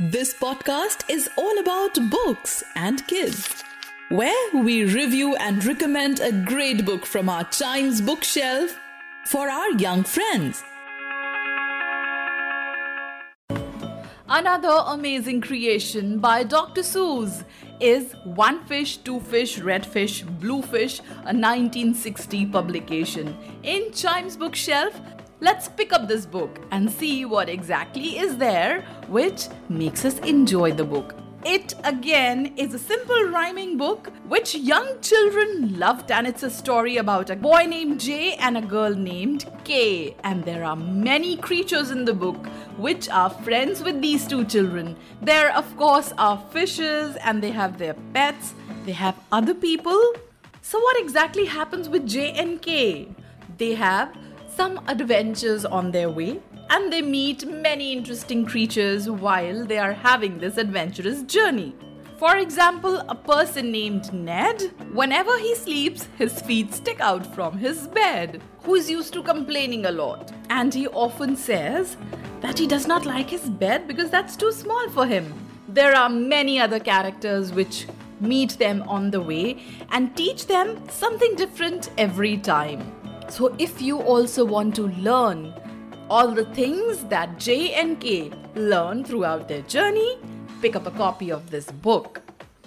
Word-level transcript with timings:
This 0.00 0.34
podcast 0.34 1.08
is 1.08 1.30
all 1.36 1.56
about 1.60 1.96
books 2.10 2.64
and 2.74 3.06
kids, 3.06 3.62
where 4.08 4.50
we 4.52 4.82
review 4.82 5.36
and 5.36 5.64
recommend 5.64 6.18
a 6.18 6.32
great 6.32 6.84
book 6.84 7.06
from 7.06 7.28
our 7.28 7.44
Chimes 7.44 8.00
bookshelf 8.00 8.76
for 9.26 9.48
our 9.48 9.70
young 9.78 10.02
friends. 10.02 10.64
Another 14.28 14.82
amazing 14.88 15.40
creation 15.40 16.18
by 16.18 16.42
Dr. 16.42 16.80
Seuss 16.80 17.44
is 17.78 18.16
One 18.24 18.64
Fish, 18.64 18.96
Two 18.96 19.20
Fish, 19.20 19.60
Red 19.60 19.86
Fish, 19.86 20.22
Blue 20.22 20.62
Fish, 20.62 20.98
a 21.22 21.30
1960 21.30 22.46
publication. 22.46 23.36
In 23.62 23.92
Chimes 23.92 24.36
bookshelf, 24.36 25.00
let's 25.40 25.68
pick 25.68 25.92
up 25.92 26.08
this 26.08 26.26
book 26.26 26.60
and 26.70 26.90
see 26.90 27.24
what 27.24 27.48
exactly 27.48 28.18
is 28.18 28.36
there 28.36 28.82
which 29.08 29.48
makes 29.68 30.04
us 30.04 30.18
enjoy 30.20 30.72
the 30.72 30.84
book. 30.84 31.14
It 31.44 31.74
again 31.84 32.54
is 32.56 32.72
a 32.72 32.78
simple 32.78 33.24
rhyming 33.24 33.76
book 33.76 34.10
which 34.28 34.54
young 34.54 34.98
children 35.02 35.78
loved, 35.78 36.10
and 36.10 36.26
it's 36.26 36.42
a 36.42 36.48
story 36.48 36.96
about 36.96 37.28
a 37.28 37.36
boy 37.36 37.66
named 37.68 38.00
Jay 38.00 38.32
and 38.36 38.56
a 38.56 38.62
girl 38.62 38.94
named 38.94 39.44
Kay. 39.62 40.16
And 40.24 40.42
there 40.42 40.64
are 40.64 40.74
many 40.74 41.36
creatures 41.36 41.90
in 41.90 42.06
the 42.06 42.14
book 42.14 42.46
which 42.78 43.10
are 43.10 43.28
friends 43.28 43.82
with 43.82 44.00
these 44.00 44.26
two 44.26 44.46
children. 44.46 44.96
There, 45.20 45.54
of 45.54 45.76
course, 45.76 46.14
are 46.16 46.42
fishes 46.50 47.16
and 47.16 47.42
they 47.42 47.50
have 47.50 47.76
their 47.76 47.92
pets, 48.14 48.54
they 48.86 48.92
have 48.92 49.14
other 49.30 49.52
people. 49.52 50.00
So, 50.62 50.80
what 50.80 50.98
exactly 50.98 51.44
happens 51.44 51.90
with 51.90 52.08
Jay 52.08 52.32
and 52.32 52.62
Kay? 52.62 53.08
They 53.58 53.74
have 53.74 54.16
some 54.56 54.80
adventures 54.88 55.64
on 55.64 55.90
their 55.90 56.10
way 56.10 56.40
and 56.70 56.92
they 56.92 57.02
meet 57.02 57.46
many 57.46 57.92
interesting 57.92 58.44
creatures 58.44 59.08
while 59.10 59.64
they 59.64 59.78
are 59.78 59.92
having 59.92 60.38
this 60.38 60.56
adventurous 60.56 61.22
journey. 61.22 61.74
For 62.18 62.36
example, 62.36 63.00
a 63.08 63.14
person 63.14 63.72
named 63.72 64.12
Ned, 64.12 64.62
whenever 64.92 65.36
he 65.38 65.54
sleeps, 65.54 66.08
his 66.16 66.40
feet 66.40 66.72
stick 66.72 67.00
out 67.00 67.26
from 67.34 67.58
his 67.58 67.88
bed, 67.88 68.40
who 68.62 68.76
is 68.76 68.88
used 68.88 69.12
to 69.14 69.22
complaining 69.22 69.86
a 69.86 69.90
lot. 69.90 70.32
And 70.48 70.72
he 70.72 70.86
often 70.88 71.36
says 71.36 71.96
that 72.40 72.58
he 72.58 72.66
does 72.66 72.86
not 72.86 73.04
like 73.04 73.30
his 73.30 73.50
bed 73.50 73.88
because 73.88 74.10
that's 74.10 74.36
too 74.36 74.52
small 74.52 74.88
for 74.90 75.06
him. 75.06 75.32
There 75.68 75.94
are 75.94 76.08
many 76.08 76.60
other 76.60 76.78
characters 76.78 77.52
which 77.52 77.86
meet 78.20 78.58
them 78.58 78.82
on 78.82 79.10
the 79.10 79.20
way 79.20 79.62
and 79.90 80.16
teach 80.16 80.46
them 80.46 80.88
something 80.88 81.34
different 81.34 81.90
every 81.98 82.36
time. 82.38 83.03
So, 83.34 83.52
if 83.58 83.82
you 83.82 83.98
also 83.98 84.44
want 84.44 84.76
to 84.76 84.86
learn 84.86 85.52
all 86.08 86.30
the 86.30 86.44
things 86.54 87.02
that 87.06 87.36
Jay 87.36 87.74
and 87.74 87.98
Kay 87.98 88.30
learn 88.54 89.02
throughout 89.02 89.48
their 89.48 89.62
journey, 89.62 90.18
pick 90.62 90.76
up 90.76 90.86
a 90.86 90.92
copy 90.92 91.32
of 91.32 91.50
this 91.50 91.68
book, 91.72 92.22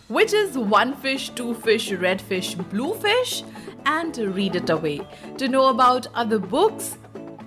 which 0.10 0.34
is 0.34 0.58
One 0.58 0.94
Fish, 0.94 1.30
Two 1.30 1.54
Fish, 1.54 1.94
Red 1.94 2.22
Fish, 2.22 2.56
Blue 2.56 2.96
Fish, 2.96 3.46
and 3.86 4.18
read 4.18 4.58
it 4.58 4.70
away. 4.70 5.08
To 5.38 5.48
know 5.48 5.70
about 5.70 6.08
other 6.14 6.38
books, 6.38 6.98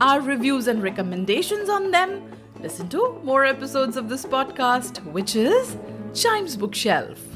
our 0.00 0.22
reviews 0.22 0.66
and 0.66 0.82
recommendations 0.82 1.68
on 1.68 1.90
them, 1.90 2.22
listen 2.62 2.88
to 2.88 3.20
more 3.22 3.44
episodes 3.44 3.98
of 3.98 4.08
this 4.08 4.24
podcast, 4.24 5.04
which 5.12 5.36
is 5.36 5.76
Chimes 6.14 6.56
Bookshelf. 6.56 7.29